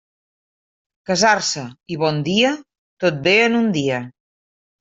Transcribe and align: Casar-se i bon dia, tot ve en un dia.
Casar-se 1.09 1.67
i 1.97 1.99
bon 2.05 2.19
dia, 2.31 2.55
tot 3.05 3.23
ve 3.29 3.37
en 3.45 3.63
un 3.63 3.73
dia. 3.81 4.05